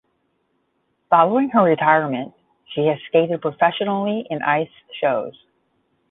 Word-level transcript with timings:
Following 1.11 1.49
her 1.49 1.61
retirement, 1.61 2.33
she 2.73 2.87
has 2.87 2.97
skated 3.07 3.39
professionally 3.39 4.25
in 4.31 4.41
ice 4.41 4.67
shows. 4.99 5.35